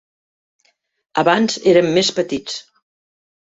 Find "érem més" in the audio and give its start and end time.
1.75-2.11